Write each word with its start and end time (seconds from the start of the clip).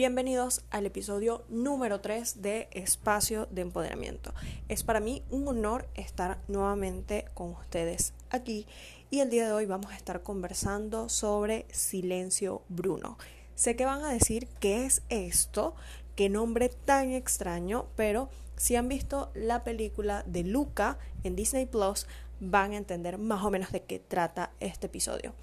Bienvenidos 0.00 0.62
al 0.70 0.86
episodio 0.86 1.44
número 1.50 2.00
3 2.00 2.40
de 2.40 2.68
Espacio 2.70 3.46
de 3.50 3.60
Empoderamiento. 3.60 4.32
Es 4.66 4.82
para 4.82 4.98
mí 4.98 5.22
un 5.28 5.46
honor 5.46 5.90
estar 5.94 6.38
nuevamente 6.48 7.26
con 7.34 7.50
ustedes 7.50 8.14
aquí 8.30 8.66
y 9.10 9.20
el 9.20 9.28
día 9.28 9.44
de 9.44 9.52
hoy 9.52 9.66
vamos 9.66 9.92
a 9.92 9.96
estar 9.96 10.22
conversando 10.22 11.10
sobre 11.10 11.66
Silencio 11.70 12.62
Bruno. 12.70 13.18
Sé 13.54 13.76
que 13.76 13.84
van 13.84 14.02
a 14.02 14.10
decir 14.10 14.48
qué 14.58 14.86
es 14.86 15.02
esto, 15.10 15.74
qué 16.16 16.30
nombre 16.30 16.70
tan 16.70 17.10
extraño, 17.10 17.84
pero 17.94 18.30
si 18.56 18.76
han 18.76 18.88
visto 18.88 19.30
la 19.34 19.64
película 19.64 20.24
de 20.26 20.44
Luca 20.44 20.96
en 21.24 21.36
Disney 21.36 21.66
Plus, 21.66 22.06
van 22.40 22.72
a 22.72 22.78
entender 22.78 23.18
más 23.18 23.44
o 23.44 23.50
menos 23.50 23.70
de 23.70 23.82
qué 23.82 23.98
trata 23.98 24.50
este 24.60 24.86
episodio. 24.86 25.34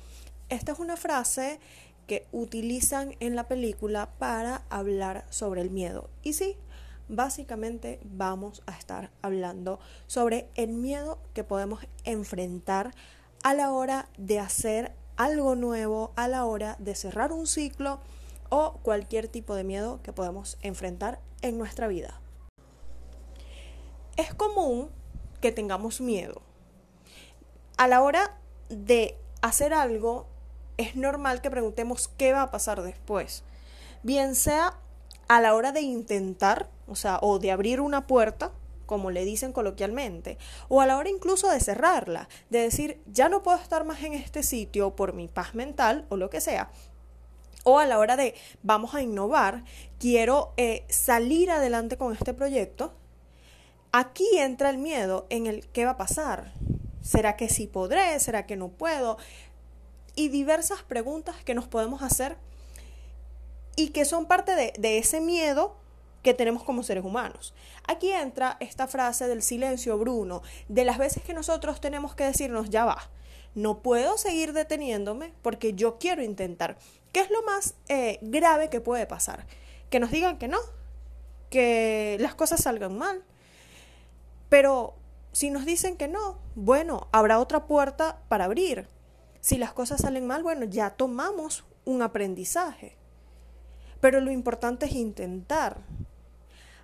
Esta 0.49 0.71
es 0.71 0.79
una 0.79 0.95
frase 0.95 1.59
que 2.07 2.25
utilizan 2.31 3.15
en 3.19 3.35
la 3.35 3.47
película 3.47 4.09
para 4.17 4.63
hablar 4.69 5.25
sobre 5.29 5.61
el 5.61 5.69
miedo. 5.69 6.09
Y 6.23 6.33
sí, 6.33 6.55
básicamente 7.09 7.99
vamos 8.03 8.63
a 8.65 8.77
estar 8.77 9.11
hablando 9.21 9.79
sobre 10.07 10.49
el 10.55 10.69
miedo 10.69 11.19
que 11.33 11.43
podemos 11.43 11.85
enfrentar 12.05 12.93
a 13.43 13.53
la 13.53 13.71
hora 13.71 14.09
de 14.17 14.39
hacer 14.39 14.93
algo 15.17 15.55
nuevo, 15.55 16.11
a 16.15 16.27
la 16.27 16.45
hora 16.45 16.75
de 16.79 16.95
cerrar 16.95 17.31
un 17.31 17.47
ciclo 17.47 17.99
o 18.49 18.79
cualquier 18.81 19.27
tipo 19.27 19.55
de 19.55 19.63
miedo 19.63 19.99
que 20.01 20.13
podemos 20.13 20.57
enfrentar 20.61 21.19
en 21.41 21.57
nuestra 21.57 21.87
vida. 21.87 22.21
Es 24.15 24.33
común 24.33 24.89
que 25.41 25.51
tengamos 25.51 26.01
miedo. 26.01 26.41
A 27.77 27.87
la 27.87 28.01
hora 28.01 28.39
de 28.69 29.17
hacer 29.41 29.73
algo 29.73 30.27
es 30.77 30.95
normal 30.95 31.41
que 31.41 31.51
preguntemos 31.51 32.09
qué 32.17 32.33
va 32.33 32.43
a 32.43 32.51
pasar 32.51 32.81
después. 32.81 33.43
Bien 34.03 34.35
sea 34.35 34.77
a 35.27 35.41
la 35.41 35.55
hora 35.55 35.71
de 35.71 35.81
intentar, 35.81 36.69
o 36.87 36.95
sea, 36.95 37.19
o 37.21 37.39
de 37.39 37.51
abrir 37.51 37.81
una 37.81 38.07
puerta, 38.07 38.51
como 38.85 39.11
le 39.11 39.25
dicen 39.25 39.51
coloquialmente, 39.51 40.37
o 40.69 40.81
a 40.81 40.85
la 40.85 40.97
hora 40.97 41.09
incluso 41.09 41.49
de 41.49 41.59
cerrarla, 41.59 42.29
de 42.49 42.59
decir, 42.59 43.01
ya 43.05 43.27
no 43.27 43.43
puedo 43.43 43.57
estar 43.57 43.83
más 43.83 44.01
en 44.03 44.13
este 44.13 44.43
sitio 44.43 44.95
por 44.95 45.13
mi 45.13 45.27
paz 45.27 45.55
mental 45.55 46.05
o 46.09 46.15
lo 46.15 46.29
que 46.29 46.39
sea, 46.39 46.69
o 47.65 47.79
a 47.79 47.85
la 47.85 47.99
hora 47.99 48.15
de 48.15 48.33
vamos 48.63 48.95
a 48.95 49.01
innovar, 49.01 49.65
quiero 49.99 50.53
eh, 50.55 50.85
salir 50.87 51.51
adelante 51.51 51.97
con 51.97 52.13
este 52.13 52.33
proyecto, 52.33 52.93
aquí 53.91 54.25
entra 54.37 54.69
el 54.69 54.77
miedo 54.77 55.27
en 55.29 55.47
el 55.47 55.67
qué 55.67 55.83
va 55.83 55.91
a 55.91 55.97
pasar. 55.97 56.53
¿Será 57.01 57.37
que 57.37 57.47
sí 57.47 57.67
podré? 57.67 58.19
¿Será 58.19 58.45
que 58.45 58.57
no 58.57 58.67
puedo? 58.69 59.17
Y 60.17 60.29
diversas 60.29 60.81
preguntas 60.81 61.35
que 61.45 61.53
nos 61.53 61.67
podemos 61.67 62.01
hacer 62.01 62.35
y 63.77 63.89
que 63.89 64.03
son 64.03 64.25
parte 64.25 64.53
de, 64.55 64.97
ese 64.97 65.21
miedo 65.21 65.77
que 66.23 66.33
tenemos 66.33 66.63
como 66.63 66.81
seres 66.81 67.05
humanos. 67.05 67.53
Aquí 67.87 68.11
entra 68.11 68.57
esta 68.59 68.87
frase 68.87 69.27
del 69.27 69.43
silencio 69.43 69.97
Bruno, 69.97 70.41
de 70.67 70.83
las 70.83 70.97
veces 70.97 71.23
que 71.23 71.35
nosotros 71.35 71.79
tenemos 71.79 72.15
que 72.15 72.25
decirnos, 72.25 72.71
ya 72.71 72.83
va, 72.83 73.11
no 73.53 73.83
puedo 73.83 74.17
seguir 74.17 74.53
deteniéndome 74.53 75.33
porque 75.43 75.73
yo 75.73 75.99
quiero 75.99 76.23
intentar. 76.23 76.77
¿Qué 77.13 77.19
es 77.19 77.29
lo 77.29 77.43
más 77.43 77.75
eh, 77.87 78.17
grave 78.23 78.69
que 78.69 78.81
puede 78.81 79.05
pasar? 79.05 79.45
Que 79.91 79.99
nos 79.99 80.09
digan 80.09 80.39
que 80.39 80.47
no, 80.47 80.57
que 81.51 82.17
las 82.19 82.33
cosas 82.33 82.63
salgan 82.63 82.97
mal. 82.97 83.23
Pero 84.49 84.95
si 85.31 85.51
nos 85.51 85.65
dicen 85.65 85.95
que 85.95 86.07
no, 86.07 86.39
bueno, 86.55 87.07
habrá 87.11 87.39
otra 87.39 87.67
puerta 87.67 88.19
para 88.27 88.45
abrir. 88.45 88.87
Si 89.47 89.57
las 89.57 89.71
cosas 89.71 90.01
salen 90.01 90.27
mal, 90.27 90.43
bueno, 90.43 90.65
ya 90.65 90.89
tomamos 90.89 91.63
un 91.85 92.01
aprendizaje. 92.01 92.97
Pero 94.01 94.19
lo 94.19 94.29
importante 94.29 94.87
es 94.87 94.91
intentar. 94.91 95.77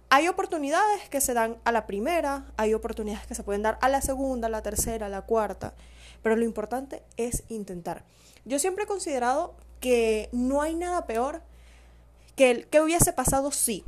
Hay 0.09 0.29
oportunidades 0.29 1.09
que 1.09 1.19
se 1.19 1.33
dan 1.33 1.57
a 1.65 1.73
la 1.73 1.85
primera, 1.85 2.53
hay 2.55 2.73
oportunidades 2.73 3.27
que 3.27 3.35
se 3.35 3.43
pueden 3.43 3.63
dar 3.63 3.77
a 3.81 3.89
la 3.89 4.01
segunda, 4.01 4.47
a 4.47 4.49
la 4.49 4.61
tercera, 4.61 5.07
a 5.07 5.09
la 5.09 5.23
cuarta, 5.23 5.73
pero 6.21 6.37
lo 6.37 6.45
importante 6.45 7.03
es 7.17 7.43
intentar. 7.49 8.05
Yo 8.45 8.57
siempre 8.59 8.85
he 8.85 8.87
considerado 8.87 9.55
que 9.81 10.29
no 10.31 10.61
hay 10.61 10.73
nada 10.73 11.05
peor 11.05 11.41
que 12.37 12.49
el 12.49 12.67
que 12.67 12.79
hubiese 12.79 13.11
pasado 13.11 13.51
sí. 13.51 13.83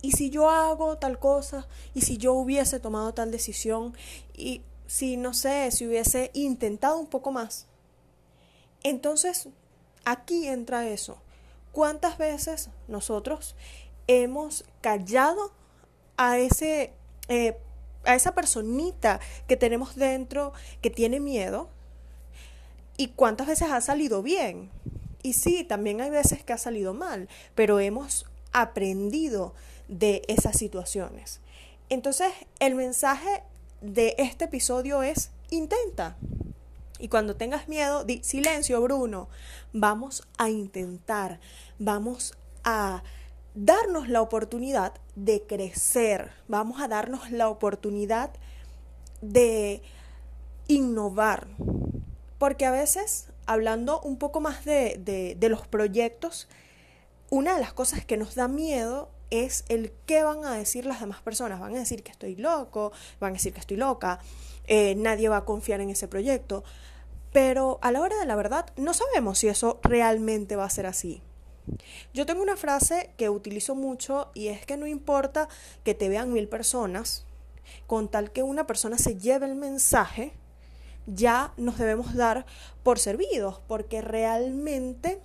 Y 0.00 0.12
si 0.12 0.30
yo 0.30 0.48
hago 0.48 0.96
tal 0.96 1.18
cosa, 1.18 1.68
y 1.92 2.00
si 2.00 2.16
yo 2.16 2.32
hubiese 2.32 2.80
tomado 2.80 3.12
tal 3.12 3.30
decisión, 3.30 3.94
y 4.32 4.62
si 4.86 5.18
no 5.18 5.34
sé, 5.34 5.70
si 5.70 5.86
hubiese 5.86 6.30
intentado 6.32 6.98
un 6.98 7.08
poco 7.08 7.30
más, 7.30 7.66
entonces, 8.84 9.48
aquí 10.04 10.46
entra 10.46 10.86
eso. 10.88 11.18
¿Cuántas 11.72 12.18
veces 12.18 12.70
nosotros 12.86 13.56
hemos 14.06 14.64
callado 14.80 15.52
a 16.16 16.38
ese 16.38 16.92
eh, 17.28 17.56
a 18.04 18.14
esa 18.14 18.34
personita 18.34 19.20
que 19.48 19.56
tenemos 19.56 19.96
dentro 19.96 20.52
que 20.80 20.90
tiene 20.90 21.20
miedo 21.20 21.68
y 22.96 23.08
cuántas 23.08 23.46
veces 23.46 23.70
ha 23.70 23.80
salido 23.80 24.22
bien. 24.22 24.70
Y 25.22 25.32
sí, 25.32 25.64
también 25.64 26.00
hay 26.00 26.10
veces 26.10 26.44
que 26.44 26.52
ha 26.52 26.58
salido 26.58 26.92
mal, 26.92 27.28
pero 27.54 27.80
hemos 27.80 28.26
aprendido 28.52 29.54
de 29.88 30.22
esas 30.28 30.58
situaciones. 30.58 31.40
Entonces, 31.88 32.30
el 32.60 32.74
mensaje 32.74 33.42
de 33.80 34.14
este 34.18 34.44
episodio 34.44 35.02
es 35.02 35.30
intenta. 35.50 36.16
Y 36.98 37.08
cuando 37.08 37.36
tengas 37.36 37.68
miedo, 37.68 38.04
di 38.04 38.22
silencio, 38.22 38.80
Bruno. 38.80 39.28
Vamos 39.72 40.22
a 40.38 40.48
intentar, 40.48 41.40
vamos 41.78 42.34
a 42.62 43.02
darnos 43.54 44.08
la 44.08 44.20
oportunidad 44.20 44.94
de 45.14 45.42
crecer, 45.42 46.32
vamos 46.48 46.80
a 46.80 46.88
darnos 46.88 47.30
la 47.30 47.48
oportunidad 47.48 48.30
de 49.20 49.82
innovar. 50.68 51.48
Porque 52.38 52.66
a 52.66 52.70
veces, 52.70 53.28
hablando 53.46 54.00
un 54.00 54.18
poco 54.18 54.40
más 54.40 54.64
de, 54.64 55.34
de, 55.38 55.48
los 55.48 55.66
proyectos, 55.66 56.48
una 57.30 57.54
de 57.54 57.60
las 57.60 57.72
cosas 57.72 58.04
que 58.04 58.16
nos 58.16 58.34
da 58.34 58.48
miedo 58.48 59.10
es 59.30 59.64
el 59.68 59.92
qué 60.06 60.22
van 60.22 60.44
a 60.44 60.54
decir 60.54 60.84
las 60.86 61.00
demás 61.00 61.22
personas. 61.22 61.60
Van 61.60 61.74
a 61.74 61.78
decir 61.78 62.02
que 62.02 62.12
estoy 62.12 62.36
loco, 62.36 62.92
van 63.20 63.30
a 63.30 63.34
decir 63.34 63.52
que 63.52 63.60
estoy 63.60 63.76
loca, 63.76 64.20
eh, 64.66 64.94
nadie 64.96 65.28
va 65.28 65.38
a 65.38 65.44
confiar 65.44 65.80
en 65.80 65.90
ese 65.90 66.08
proyecto. 66.08 66.64
Pero 67.32 67.78
a 67.82 67.90
la 67.90 68.00
hora 68.00 68.18
de 68.18 68.26
la 68.26 68.36
verdad 68.36 68.66
no 68.76 68.94
sabemos 68.94 69.38
si 69.38 69.48
eso 69.48 69.80
realmente 69.82 70.56
va 70.56 70.64
a 70.64 70.70
ser 70.70 70.86
así. 70.86 71.22
Yo 72.12 72.26
tengo 72.26 72.42
una 72.42 72.56
frase 72.56 73.10
que 73.16 73.30
utilizo 73.30 73.74
mucho 73.74 74.30
y 74.34 74.48
es 74.48 74.64
que 74.66 74.76
no 74.76 74.86
importa 74.86 75.48
que 75.82 75.94
te 75.94 76.08
vean 76.08 76.32
mil 76.32 76.48
personas, 76.48 77.24
con 77.86 78.08
tal 78.08 78.30
que 78.30 78.42
una 78.42 78.66
persona 78.66 78.98
se 78.98 79.16
lleve 79.16 79.46
el 79.46 79.56
mensaje, 79.56 80.32
ya 81.06 81.52
nos 81.56 81.78
debemos 81.78 82.14
dar 82.14 82.46
por 82.82 82.98
servidos, 82.98 83.60
porque 83.66 84.00
realmente 84.00 85.20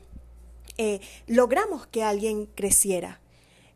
eh, 0.77 1.01
logramos 1.27 1.87
que 1.87 2.03
alguien 2.03 2.45
creciera. 2.45 3.19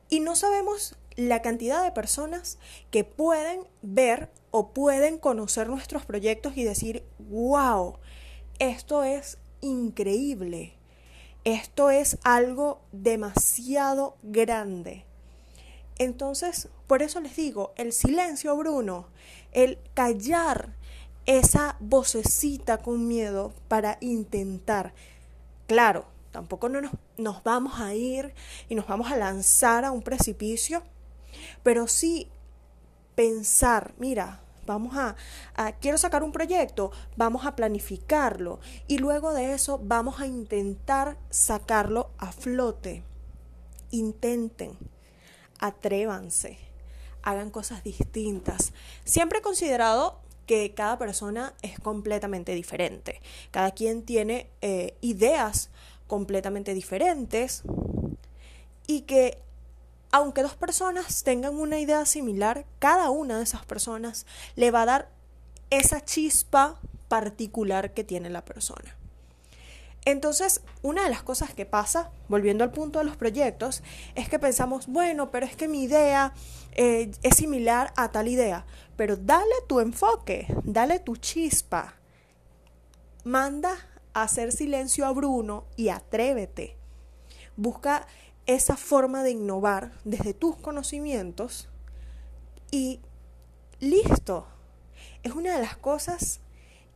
Y 0.09 0.19
no 0.19 0.35
sabemos 0.35 0.95
la 1.15 1.41
cantidad 1.41 1.83
de 1.83 1.91
personas 1.91 2.57
que 2.91 3.03
pueden 3.03 3.61
ver 3.81 4.29
o 4.51 4.69
pueden 4.69 5.17
conocer 5.17 5.69
nuestros 5.69 6.05
proyectos 6.05 6.57
y 6.57 6.63
decir, 6.63 7.03
wow, 7.17 7.97
esto 8.59 9.03
es 9.03 9.37
increíble, 9.61 10.73
esto 11.43 11.89
es 11.89 12.17
algo 12.23 12.81
demasiado 12.91 14.15
grande. 14.21 15.05
Entonces, 15.97 16.69
por 16.87 17.01
eso 17.01 17.19
les 17.19 17.35
digo, 17.35 17.73
el 17.77 17.93
silencio, 17.93 18.55
Bruno, 18.57 19.07
el 19.51 19.77
callar 19.93 20.73
esa 21.25 21.77
vocecita 21.79 22.79
con 22.79 23.07
miedo 23.07 23.53
para 23.67 23.97
intentar. 24.01 24.93
Claro, 25.67 26.05
tampoco 26.31 26.67
no 26.69 26.81
nos, 26.81 26.91
nos, 27.17 27.43
vamos 27.43 27.79
a 27.79 27.93
ir 27.93 28.33
y 28.69 28.75
nos 28.75 28.87
vamos 28.87 29.11
a 29.11 29.17
lanzar 29.17 29.85
a 29.85 29.91
un 29.91 30.01
precipicio, 30.01 30.83
pero 31.63 31.87
sí 31.87 32.29
pensar, 33.15 33.93
mira, 33.97 34.41
vamos 34.65 34.95
a, 34.95 35.15
quiero 35.79 35.97
sacar 35.97 36.23
un 36.23 36.31
proyecto, 36.31 36.91
vamos 37.15 37.45
a 37.45 37.55
planificarlo 37.55 38.59
y 38.87 38.97
luego 38.97 39.33
de 39.33 39.53
eso 39.53 39.79
vamos 39.83 40.19
a 40.19 40.27
intentar 40.27 41.17
sacarlo 41.29 42.09
a 42.17 42.31
flote. 42.31 43.03
Intenten, 43.91 44.77
atrévanse, 45.59 46.57
hagan 47.21 47.51
cosas 47.51 47.83
distintas. 47.83 48.73
Siempre 49.03 49.39
he 49.39 49.41
considerado 49.41 50.19
que 50.47 50.73
cada 50.73 50.97
persona 50.97 51.53
es 51.61 51.79
completamente 51.79 52.53
diferente. 52.53 53.21
Cada 53.51 53.71
quien 53.71 54.03
tiene 54.03 54.49
eh, 54.61 54.97
ideas 55.01 55.69
completamente 56.07 56.73
diferentes 56.73 57.63
y 58.87 59.01
que 59.01 59.39
aunque 60.13 60.43
dos 60.43 60.55
personas 60.55 61.23
tengan 61.23 61.55
una 61.55 61.79
idea 61.79 62.05
similar, 62.05 62.67
cada 62.77 63.09
una 63.09 63.39
de 63.39 63.43
esas 63.43 63.65
personas 63.65 64.27
le 64.55 64.69
va 64.69 64.83
a 64.83 64.85
dar 64.85 65.09
esa 65.71 66.05
chispa 66.05 66.79
particular 67.07 67.95
que 67.95 68.03
tiene 68.03 68.29
la 68.29 68.45
persona. 68.45 68.95
Entonces, 70.05 70.61
una 70.83 71.03
de 71.03 71.09
las 71.09 71.23
cosas 71.23 71.55
que 71.55 71.65
pasa, 71.65 72.11
volviendo 72.29 72.63
al 72.63 72.69
punto 72.69 72.99
de 72.99 73.05
los 73.05 73.17
proyectos, 73.17 73.81
es 74.13 74.29
que 74.29 74.37
pensamos, 74.37 74.85
bueno, 74.85 75.31
pero 75.31 75.47
es 75.47 75.55
que 75.55 75.67
mi 75.67 75.81
idea 75.81 76.35
eh, 76.73 77.09
es 77.23 77.35
similar 77.35 77.91
a 77.95 78.11
tal 78.11 78.27
idea, 78.27 78.67
pero 78.95 79.17
dale 79.17 79.55
tu 79.67 79.79
enfoque, 79.79 80.45
dale 80.63 80.99
tu 80.99 81.15
chispa, 81.15 81.95
manda 83.23 83.75
a 84.13 84.21
hacer 84.21 84.51
silencio 84.51 85.07
a 85.07 85.11
Bruno 85.11 85.65
y 85.75 85.89
atrévete. 85.89 86.77
Busca 87.55 88.05
esa 88.45 88.75
forma 88.77 89.23
de 89.23 89.31
innovar 89.31 89.91
desde 90.03 90.33
tus 90.33 90.55
conocimientos 90.57 91.69
y 92.71 92.99
listo. 93.79 94.47
Es 95.23 95.33
una 95.33 95.55
de 95.55 95.61
las 95.61 95.77
cosas 95.77 96.39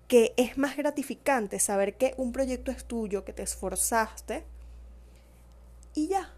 que 0.07 0.33
es 0.38 0.57
más 0.57 0.77
gratificante 0.77 1.59
saber 1.59 1.97
que 1.97 2.13
un 2.17 2.31
proyecto 2.31 2.71
es 2.71 2.85
tuyo, 2.85 3.25
que 3.25 3.33
te 3.33 3.44
esforzaste 3.44 4.45
y 5.94 6.07
ya. 6.07 6.33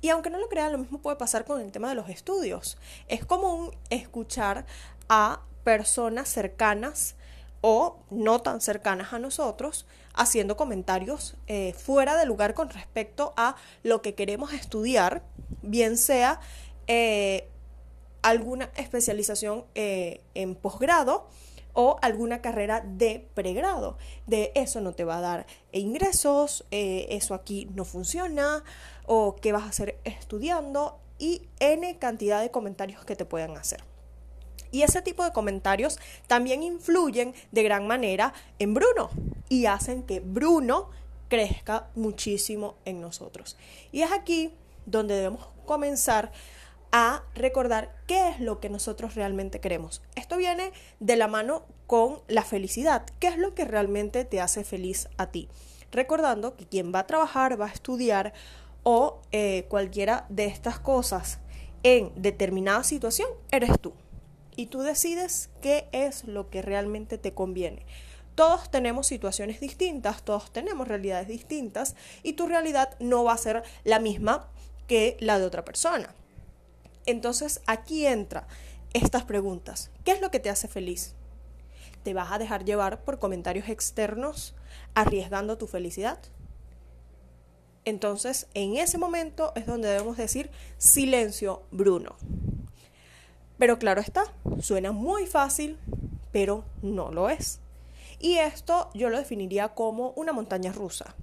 Y 0.00 0.08
aunque 0.10 0.30
no 0.30 0.38
lo 0.38 0.48
crean, 0.48 0.72
lo 0.72 0.78
mismo 0.78 0.98
puede 0.98 1.16
pasar 1.16 1.44
con 1.44 1.60
el 1.60 1.72
tema 1.72 1.88
de 1.88 1.94
los 1.94 2.08
estudios. 2.08 2.76
Es 3.08 3.24
común 3.24 3.70
escuchar 3.90 4.66
a 5.08 5.42
personas 5.64 6.28
cercanas 6.28 7.16
o 7.60 7.98
no 8.10 8.40
tan 8.40 8.60
cercanas 8.60 9.12
a 9.12 9.18
nosotros 9.18 9.86
haciendo 10.14 10.56
comentarios 10.56 11.36
eh, 11.46 11.74
fuera 11.74 12.16
de 12.16 12.26
lugar 12.26 12.54
con 12.54 12.70
respecto 12.70 13.34
a 13.36 13.56
lo 13.82 14.02
que 14.02 14.14
queremos 14.14 14.52
estudiar, 14.52 15.22
bien 15.62 15.98
sea 15.98 16.40
eh, 16.86 17.48
alguna 18.22 18.70
especialización 18.76 19.64
eh, 19.74 20.22
en 20.34 20.54
posgrado 20.54 21.28
o 21.74 21.98
alguna 22.00 22.40
carrera 22.40 22.82
de 22.84 23.28
pregrado. 23.34 23.98
De 24.26 24.52
eso 24.54 24.80
no 24.80 24.92
te 24.92 25.04
va 25.04 25.18
a 25.18 25.20
dar 25.20 25.46
ingresos, 25.72 26.64
eso 26.70 27.34
aquí 27.34 27.68
no 27.74 27.84
funciona, 27.84 28.64
o 29.04 29.36
qué 29.36 29.52
vas 29.52 29.64
a 29.64 29.68
hacer 29.68 29.98
estudiando, 30.04 30.98
y 31.18 31.42
N 31.60 31.98
cantidad 31.98 32.40
de 32.40 32.50
comentarios 32.50 33.04
que 33.04 33.14
te 33.14 33.26
puedan 33.26 33.58
hacer. 33.58 33.84
Y 34.76 34.82
ese 34.82 35.00
tipo 35.00 35.24
de 35.24 35.32
comentarios 35.32 35.98
también 36.26 36.62
influyen 36.62 37.34
de 37.50 37.62
gran 37.62 37.86
manera 37.86 38.34
en 38.58 38.74
Bruno 38.74 39.08
y 39.48 39.64
hacen 39.64 40.02
que 40.02 40.20
Bruno 40.20 40.90
crezca 41.28 41.88
muchísimo 41.94 42.74
en 42.84 43.00
nosotros. 43.00 43.56
Y 43.90 44.02
es 44.02 44.12
aquí 44.12 44.52
donde 44.84 45.14
debemos 45.14 45.48
comenzar 45.64 46.30
a 46.92 47.22
recordar 47.34 47.96
qué 48.06 48.28
es 48.28 48.38
lo 48.38 48.60
que 48.60 48.68
nosotros 48.68 49.14
realmente 49.14 49.60
queremos. 49.60 50.02
Esto 50.14 50.36
viene 50.36 50.72
de 51.00 51.16
la 51.16 51.26
mano 51.26 51.62
con 51.86 52.20
la 52.28 52.42
felicidad. 52.42 53.06
¿Qué 53.18 53.28
es 53.28 53.38
lo 53.38 53.54
que 53.54 53.64
realmente 53.64 54.26
te 54.26 54.42
hace 54.42 54.62
feliz 54.62 55.08
a 55.16 55.28
ti? 55.28 55.48
Recordando 55.90 56.54
que 56.54 56.66
quien 56.66 56.92
va 56.94 56.98
a 56.98 57.06
trabajar, 57.06 57.58
va 57.58 57.64
a 57.64 57.72
estudiar 57.72 58.34
o 58.82 59.22
eh, 59.32 59.64
cualquiera 59.70 60.26
de 60.28 60.44
estas 60.44 60.78
cosas 60.78 61.38
en 61.82 62.12
determinada 62.14 62.84
situación, 62.84 63.30
eres 63.50 63.70
tú. 63.80 63.94
Y 64.56 64.66
tú 64.66 64.80
decides 64.80 65.50
qué 65.60 65.88
es 65.92 66.24
lo 66.24 66.50
que 66.50 66.62
realmente 66.62 67.18
te 67.18 67.34
conviene. 67.34 67.84
Todos 68.34 68.70
tenemos 68.70 69.06
situaciones 69.06 69.60
distintas, 69.60 70.22
todos 70.22 70.52
tenemos 70.52 70.88
realidades 70.88 71.28
distintas 71.28 71.94
y 72.22 72.34
tu 72.34 72.46
realidad 72.46 72.96
no 73.00 73.24
va 73.24 73.32
a 73.32 73.38
ser 73.38 73.62
la 73.84 73.98
misma 73.98 74.50
que 74.86 75.16
la 75.20 75.38
de 75.38 75.46
otra 75.46 75.64
persona. 75.64 76.14
Entonces 77.06 77.62
aquí 77.66 78.06
entra 78.06 78.46
estas 78.92 79.24
preguntas. 79.24 79.90
¿Qué 80.04 80.12
es 80.12 80.20
lo 80.20 80.30
que 80.30 80.40
te 80.40 80.50
hace 80.50 80.68
feliz? 80.68 81.14
¿Te 82.02 82.14
vas 82.14 82.30
a 82.32 82.38
dejar 82.38 82.64
llevar 82.64 83.04
por 83.04 83.18
comentarios 83.18 83.68
externos 83.68 84.54
arriesgando 84.94 85.58
tu 85.58 85.66
felicidad? 85.66 86.18
Entonces, 87.84 88.48
en 88.54 88.76
ese 88.76 88.98
momento 88.98 89.52
es 89.54 89.64
donde 89.64 89.88
debemos 89.88 90.16
decir 90.16 90.50
silencio, 90.76 91.62
Bruno. 91.70 92.16
Pero 93.58 93.78
claro 93.78 94.00
está, 94.00 94.24
suena 94.60 94.92
muy 94.92 95.26
fácil, 95.26 95.78
pero 96.32 96.64
no 96.82 97.10
lo 97.10 97.28
es. 97.28 97.60
Y 98.18 98.36
esto 98.36 98.90
yo 98.94 99.10
lo 99.10 99.18
definiría 99.18 99.68
como 99.68 100.10
una 100.10 100.32
montaña 100.32 100.72
rusa. 100.72 101.14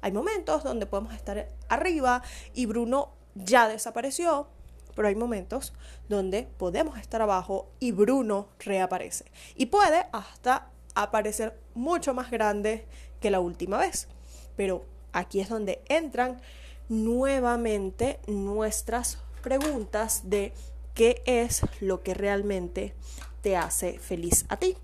Hay 0.00 0.12
momentos 0.12 0.62
donde 0.62 0.86
podemos 0.86 1.14
estar 1.14 1.48
arriba 1.68 2.22
y 2.54 2.66
Bruno 2.66 3.10
ya 3.34 3.68
desapareció, 3.68 4.48
pero 4.94 5.08
hay 5.08 5.14
momentos 5.14 5.72
donde 6.08 6.48
podemos 6.56 6.98
estar 6.98 7.22
abajo 7.22 7.68
y 7.80 7.92
Bruno 7.92 8.48
reaparece. 8.60 9.24
Y 9.56 9.66
puede 9.66 10.06
hasta 10.12 10.70
aparecer 10.94 11.58
mucho 11.74 12.14
más 12.14 12.30
grande 12.30 12.86
que 13.20 13.30
la 13.30 13.40
última 13.40 13.78
vez. 13.78 14.08
Pero 14.56 14.84
aquí 15.12 15.40
es 15.40 15.48
donde 15.48 15.82
entran 15.88 16.40
nuevamente 16.88 18.20
nuestras 18.26 19.18
preguntas 19.42 20.22
de 20.24 20.52
qué 20.98 21.22
es 21.26 21.62
lo 21.80 22.02
que 22.02 22.12
realmente 22.12 22.92
te 23.40 23.56
hace 23.56 24.00
feliz 24.00 24.44
a 24.48 24.56
ti. 24.56 24.76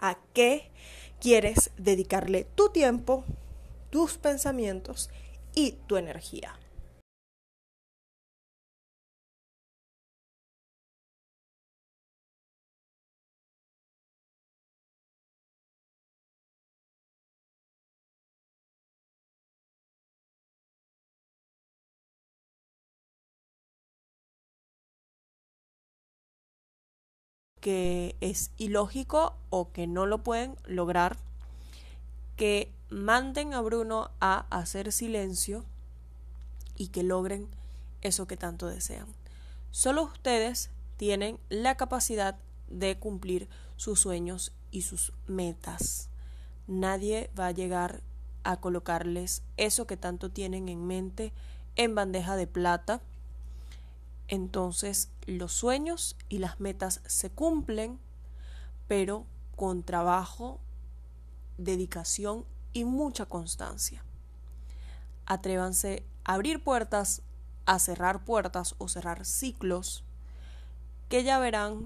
¿A 0.00 0.18
qué 0.34 0.68
quieres 1.20 1.70
dedicarle 1.76 2.44
tu 2.56 2.70
tiempo, 2.70 3.24
tus 3.90 4.18
pensamientos 4.18 5.10
y 5.54 5.76
tu 5.86 5.96
energía? 5.96 6.58
Que 27.62 28.16
es 28.20 28.50
ilógico 28.58 29.36
o 29.48 29.70
que 29.70 29.86
no 29.86 30.04
lo 30.04 30.18
pueden 30.24 30.56
lograr, 30.66 31.16
que 32.36 32.72
manden 32.90 33.54
a 33.54 33.60
Bruno 33.60 34.10
a 34.20 34.46
hacer 34.50 34.90
silencio 34.90 35.64
y 36.76 36.88
que 36.88 37.04
logren 37.04 37.46
eso 38.00 38.26
que 38.26 38.36
tanto 38.36 38.66
desean. 38.66 39.06
Solo 39.70 40.02
ustedes 40.02 40.70
tienen 40.96 41.38
la 41.50 41.76
capacidad 41.76 42.36
de 42.68 42.98
cumplir 42.98 43.48
sus 43.76 44.00
sueños 44.00 44.52
y 44.72 44.82
sus 44.82 45.12
metas. 45.28 46.08
Nadie 46.66 47.30
va 47.38 47.46
a 47.46 47.52
llegar 47.52 48.02
a 48.42 48.56
colocarles 48.56 49.44
eso 49.56 49.86
que 49.86 49.96
tanto 49.96 50.32
tienen 50.32 50.68
en 50.68 50.84
mente 50.84 51.32
en 51.76 51.94
bandeja 51.94 52.34
de 52.34 52.48
plata 52.48 53.00
entonces 54.32 55.10
los 55.26 55.52
sueños 55.52 56.16
y 56.30 56.38
las 56.38 56.58
metas 56.58 57.02
se 57.04 57.28
cumplen, 57.28 57.98
pero 58.88 59.26
con 59.56 59.82
trabajo, 59.82 60.58
dedicación 61.58 62.46
y 62.72 62.84
mucha 62.84 63.26
constancia. 63.26 64.02
Atrévanse 65.26 66.06
a 66.24 66.32
abrir 66.32 66.64
puertas, 66.64 67.20
a 67.66 67.78
cerrar 67.78 68.24
puertas 68.24 68.74
o 68.78 68.88
cerrar 68.88 69.26
ciclos 69.26 70.02
que 71.10 71.24
ya 71.24 71.38
verán 71.38 71.84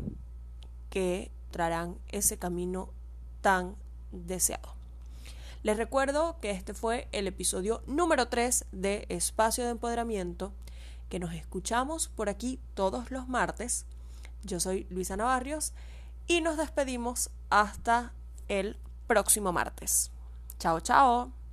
que 0.89 1.33
traerán 1.51 1.99
ese 2.11 2.39
camino 2.39 2.91
tan 3.41 3.75
deseado. 4.13 4.77
Les 5.65 5.77
recuerdo 5.77 6.39
que 6.39 6.53
este 6.53 6.75
fue 6.75 7.09
el 7.11 7.27
episodio 7.27 7.83
número 7.89 8.29
3 8.29 8.67
de 8.71 9.05
Espacio 9.09 9.65
de 9.65 9.71
Empoderamiento 9.71 10.53
que 11.09 11.19
nos 11.19 11.33
escuchamos 11.35 12.09
por 12.09 12.29
aquí 12.29 12.59
todos 12.75 13.11
los 13.11 13.29
martes. 13.29 13.87
Yo 14.43 14.61
soy 14.61 14.87
Luisa 14.91 15.17
Navarrios 15.17 15.73
y 16.27 16.41
nos 16.41 16.57
despedimos 16.57 17.31
hasta 17.51 18.13
el 18.49 18.77
próximo 19.07 19.53
martes. 19.53 20.11
Chao, 20.59 20.81
chao. 20.81 21.46